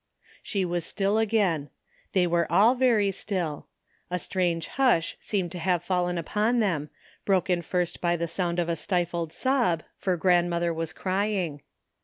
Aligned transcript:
She 0.41 0.65
was 0.65 0.83
still 0.83 1.19
again. 1.19 1.69
They 2.13 2.25
were 2.25 2.51
all 2.51 2.73
very 2.73 3.11
still. 3.11 3.67
A 4.09 4.17
strange 4.17 4.65
hush 4.69 5.15
seemed 5.19 5.51
to 5.51 5.59
have 5.59 5.83
fallen 5.83 6.17
upon 6.17 6.59
them, 6.59 6.89
broken 7.23 7.61
first 7.61 8.01
by 8.01 8.15
the 8.15 8.27
sound 8.27 8.57
of 8.57 8.67
a 8.67 8.75
stifled 8.75 9.31
sob, 9.31 9.83
for 9.99 10.17
grandmother 10.17 10.73
was 10.73 10.91
crying. 10.91 11.61